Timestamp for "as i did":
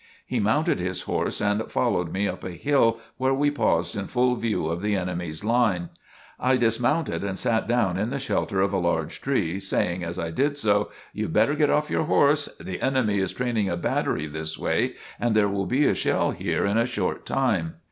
10.03-10.57